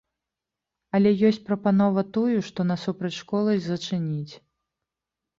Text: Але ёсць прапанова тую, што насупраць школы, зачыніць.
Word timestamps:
Але 0.99 1.09
ёсць 1.27 1.39
прапанова 1.49 2.03
тую, 2.17 2.37
што 2.47 2.65
насупраць 2.69 3.13
школы, 3.19 3.53
зачыніць. 3.67 4.33